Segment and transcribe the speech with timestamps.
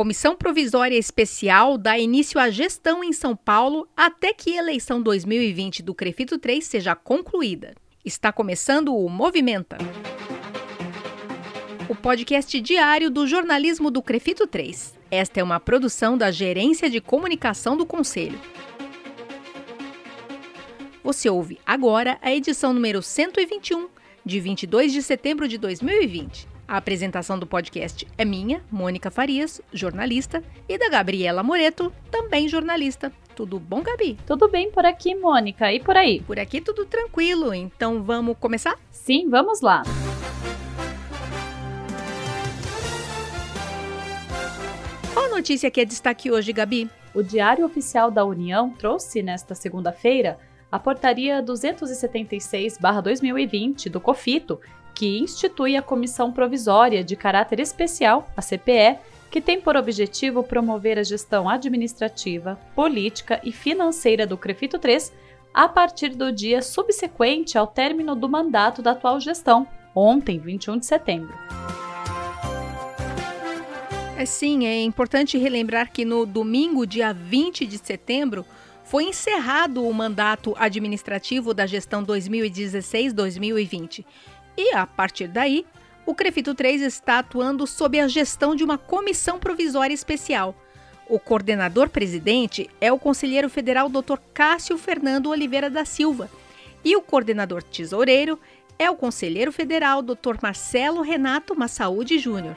[0.00, 5.82] Comissão Provisória Especial dá início à gestão em São Paulo até que a eleição 2020
[5.82, 7.74] do Crefito 3 seja concluída.
[8.02, 9.76] Está começando o Movimenta.
[11.86, 14.94] O podcast diário do jornalismo do Crefito 3.
[15.10, 18.40] Esta é uma produção da Gerência de Comunicação do Conselho.
[21.04, 23.86] Você ouve agora a edição número 121,
[24.24, 26.48] de 22 de setembro de 2020.
[26.70, 33.12] A apresentação do podcast é minha, Mônica Farias, jornalista, e da Gabriela Moreto, também jornalista.
[33.34, 34.16] Tudo bom, Gabi?
[34.24, 36.20] Tudo bem por aqui, Mônica, e por aí?
[36.20, 38.78] Por aqui tudo tranquilo, então vamos começar?
[38.88, 39.82] Sim, vamos lá.
[45.12, 46.88] Qual a notícia que é destaque hoje, Gabi?
[47.12, 50.38] O Diário Oficial da União trouxe nesta segunda-feira
[50.70, 54.60] a Portaria 276-2020 do COFITO,
[55.00, 58.98] que institui a Comissão Provisória de Caráter Especial, a CPE,
[59.30, 65.10] que tem por objetivo promover a gestão administrativa, política e financeira do CREFITO 3
[65.54, 70.84] a partir do dia subsequente ao término do mandato da atual gestão, ontem, 21 de
[70.84, 71.32] setembro.
[74.18, 78.44] É sim, é importante relembrar que no domingo, dia 20 de setembro,
[78.84, 84.04] foi encerrado o mandato administrativo da gestão 2016-2020
[84.56, 85.66] e, a partir daí,
[86.06, 90.54] o Crefito 3 está atuando sob a gestão de uma comissão provisória especial.
[91.08, 94.18] O coordenador presidente é o conselheiro federal Dr.
[94.32, 96.30] Cássio Fernando Oliveira da Silva
[96.84, 98.38] e o coordenador tesoureiro
[98.78, 100.36] é o conselheiro federal Dr.
[100.40, 102.54] Marcelo Renato Massaúde Júnior.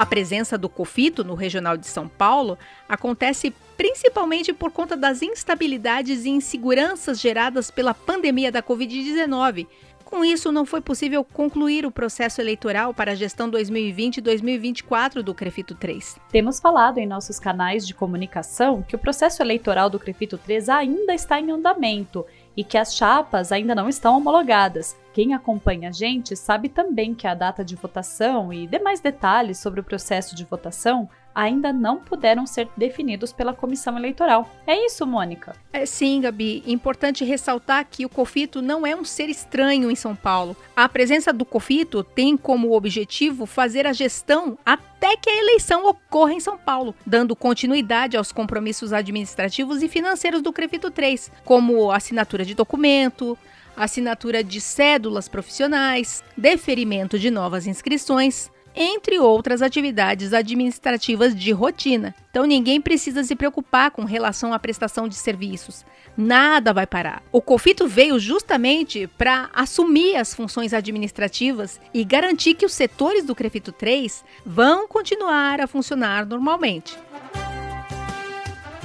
[0.00, 2.56] A presença do COFITO no Regional de São Paulo
[2.88, 9.66] acontece principalmente por conta das instabilidades e inseguranças geradas pela pandemia da Covid-19.
[10.02, 15.74] Com isso, não foi possível concluir o processo eleitoral para a gestão 2020-2024 do Crefito
[15.74, 16.18] 3.
[16.30, 21.12] Temos falado em nossos canais de comunicação que o processo eleitoral do Crefito 3 ainda
[21.12, 22.24] está em andamento
[22.56, 24.96] e que as chapas ainda não estão homologadas.
[25.12, 29.80] Quem acompanha a gente sabe também que a data de votação e demais detalhes sobre
[29.80, 34.50] o processo de votação ainda não puderam ser definidos pela comissão eleitoral.
[34.66, 35.54] É isso, Mônica?
[35.72, 36.62] É, sim, Gabi.
[36.66, 40.56] Importante ressaltar que o COFITO não é um ser estranho em São Paulo.
[40.74, 46.32] A presença do COFITO tem como objetivo fazer a gestão até que a eleição ocorra
[46.32, 52.44] em São Paulo, dando continuidade aos compromissos administrativos e financeiros do CREFITO 3, como assinatura
[52.44, 53.38] de documento,
[53.76, 62.14] assinatura de cédulas profissionais, deferimento de novas inscrições, entre outras atividades administrativas de rotina.
[62.30, 65.84] Então ninguém precisa se preocupar com relação à prestação de serviços.
[66.16, 67.22] Nada vai parar.
[67.32, 73.34] O COFITO veio justamente para assumir as funções administrativas e garantir que os setores do
[73.34, 76.96] CREFITO 3 vão continuar a funcionar normalmente.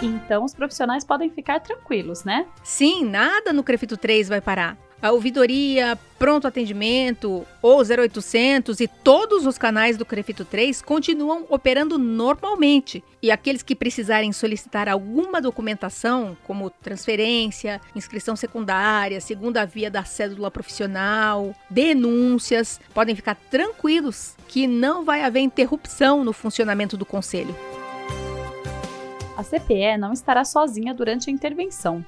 [0.02, 2.46] Então os profissionais podem ficar tranquilos, né?
[2.64, 4.78] Sim, nada no Crefito 3 vai parar.
[5.02, 11.98] A ouvidoria, pronto atendimento ou 0800 e todos os canais do Crefito 3 continuam operando
[11.98, 13.04] normalmente.
[13.22, 20.50] E aqueles que precisarem solicitar alguma documentação, como transferência, inscrição secundária, segunda via da cédula
[20.50, 27.56] profissional, denúncias, podem ficar tranquilos que não vai haver interrupção no funcionamento do conselho.
[29.38, 32.04] A CPE não estará sozinha durante a intervenção.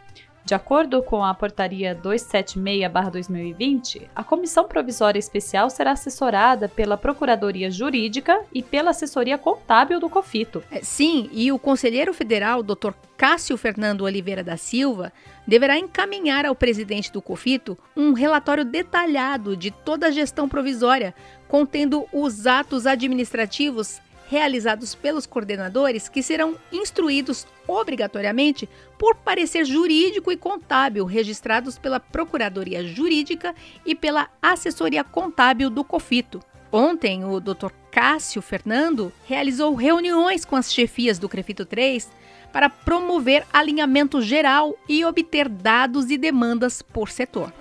[0.47, 8.39] De acordo com a Portaria 276-2020, a Comissão Provisória Especial será assessorada pela Procuradoria Jurídica
[8.53, 10.63] e pela Assessoria Contábil do COFITO.
[10.71, 12.93] É, sim, e o conselheiro federal, Dr.
[13.17, 15.11] Cássio Fernando Oliveira da Silva,
[15.45, 21.13] deverá encaminhar ao presidente do COFITO um relatório detalhado de toda a gestão provisória,
[21.49, 23.99] contendo os atos administrativos
[24.29, 32.85] realizados pelos coordenadores que serão instruídos obrigatoriamente por parecer jurídico e contábil registrados pela Procuradoria
[32.85, 33.55] Jurídica
[33.85, 36.41] e pela Assessoria Contábil do COFITO.
[36.71, 37.71] Ontem, o Dr.
[37.91, 42.09] Cássio Fernando realizou reuniões com as chefias do CREFITO 3
[42.51, 47.53] para promover alinhamento geral e obter dados e demandas por setor.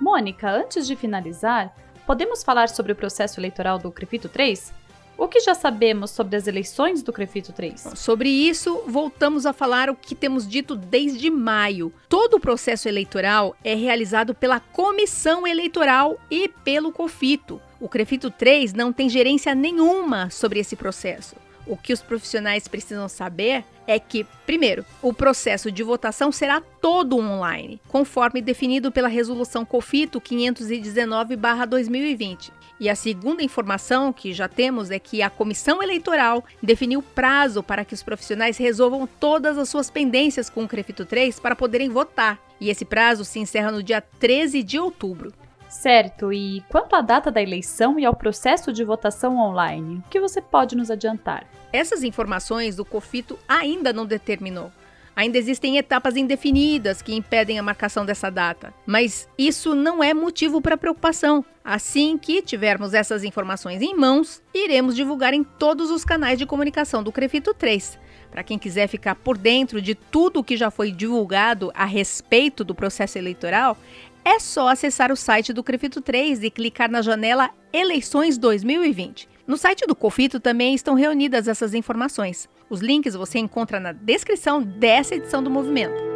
[0.00, 1.72] Mônica, antes de finalizar,
[2.06, 4.72] Podemos falar sobre o processo eleitoral do Crefito 3?
[5.16, 7.92] O que já sabemos sobre as eleições do Crefito 3?
[7.94, 11.92] Sobre isso, voltamos a falar o que temos dito desde maio.
[12.08, 17.60] Todo o processo eleitoral é realizado pela comissão eleitoral e pelo COFITO.
[17.78, 21.36] O Crefito 3 não tem gerência nenhuma sobre esse processo.
[21.66, 27.18] O que os profissionais precisam saber é que, primeiro, o processo de votação será todo
[27.18, 32.50] online, conforme definido pela resolução COFITO 519/2020.
[32.80, 37.84] E a segunda informação que já temos é que a comissão eleitoral definiu prazo para
[37.84, 42.40] que os profissionais resolvam todas as suas pendências com o Crefito 3 para poderem votar.
[42.60, 45.32] E esse prazo se encerra no dia 13 de outubro.
[45.72, 50.20] Certo, e quanto à data da eleição e ao processo de votação online, o que
[50.20, 51.46] você pode nos adiantar?
[51.72, 54.70] Essas informações o COFITO ainda não determinou.
[55.16, 60.60] Ainda existem etapas indefinidas que impedem a marcação dessa data, mas isso não é motivo
[60.60, 61.44] para preocupação.
[61.64, 67.02] Assim que tivermos essas informações em mãos, iremos divulgar em todos os canais de comunicação
[67.02, 67.98] do Crefito 3.
[68.30, 72.64] Para quem quiser ficar por dentro de tudo o que já foi divulgado a respeito
[72.64, 73.76] do processo eleitoral,
[74.24, 79.28] é só acessar o site do Crefito 3 e clicar na janela Eleições 2020.
[79.46, 82.48] No site do Cofito também estão reunidas essas informações.
[82.70, 86.12] Os links você encontra na descrição dessa edição do movimento.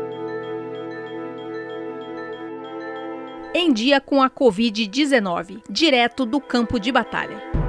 [3.53, 7.66] Em dia com a Covid-19, direto do campo de batalha.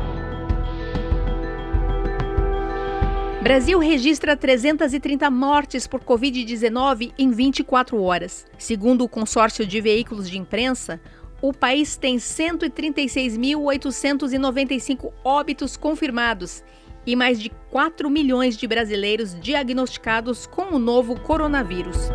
[3.47, 8.45] Brasil registra 330 mortes por Covid-19 em 24 horas.
[8.57, 10.99] Segundo o consórcio de veículos de imprensa,
[11.41, 16.61] o país tem 136.895 óbitos confirmados
[17.05, 22.09] e mais de 4 milhões de brasileiros diagnosticados com o novo coronavírus.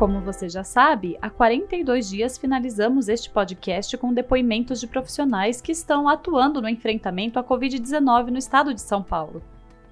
[0.00, 5.72] Como você já sabe, há 42 dias finalizamos este podcast com depoimentos de profissionais que
[5.72, 9.42] estão atuando no enfrentamento à Covid-19 no estado de São Paulo.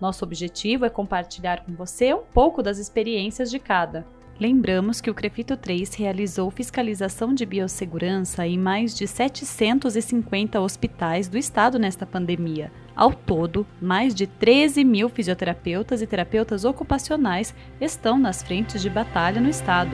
[0.00, 4.06] Nosso objetivo é compartilhar com você um pouco das experiências de cada.
[4.40, 11.36] Lembramos que o Crefito 3 realizou fiscalização de biossegurança em mais de 750 hospitais do
[11.36, 12.72] estado nesta pandemia.
[12.98, 19.40] Ao todo, mais de 13 mil fisioterapeutas e terapeutas ocupacionais estão nas frentes de batalha
[19.40, 19.92] no estado.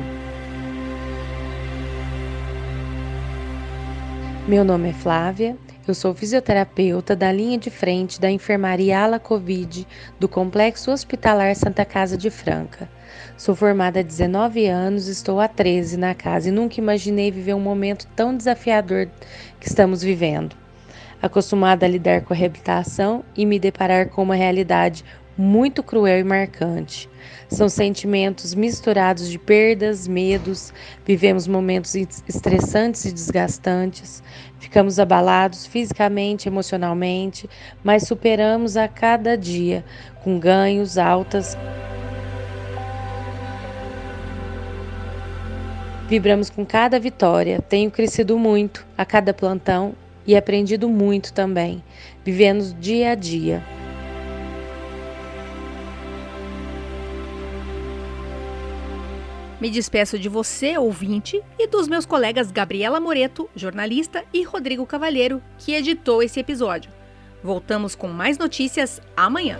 [4.48, 5.54] Meu nome é Flávia,
[5.86, 9.86] eu sou fisioterapeuta da linha de frente da enfermaria Ala Covid
[10.18, 12.88] do Complexo Hospitalar Santa Casa de Franca.
[13.36, 17.60] Sou formada há 19 anos, estou há 13 na casa e nunca imaginei viver um
[17.60, 19.10] momento tão desafiador
[19.60, 20.63] que estamos vivendo.
[21.24, 25.02] Acostumada a lidar com a reabilitação e me deparar com uma realidade
[25.38, 27.08] muito cruel e marcante.
[27.48, 30.70] São sentimentos misturados de perdas, medos,
[31.02, 34.22] vivemos momentos estressantes e desgastantes,
[34.60, 37.48] ficamos abalados fisicamente, emocionalmente,
[37.82, 39.82] mas superamos a cada dia
[40.22, 41.56] com ganhos, altas.
[46.06, 49.94] Vibramos com cada vitória, tenho crescido muito a cada plantão
[50.26, 51.82] e aprendido muito também,
[52.24, 53.62] vivendo dia a dia.
[59.60, 65.42] Me despeço de você, ouvinte, e dos meus colegas Gabriela Moreto, jornalista, e Rodrigo Cavalheiro,
[65.56, 66.90] que editou esse episódio.
[67.42, 69.58] Voltamos com mais notícias amanhã.